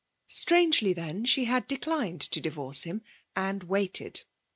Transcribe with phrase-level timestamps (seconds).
[0.29, 3.03] Strangely, then, she had declined to divorce him,
[3.35, 4.23] and waited.